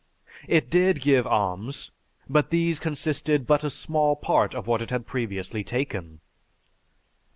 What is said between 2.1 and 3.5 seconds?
but these constituted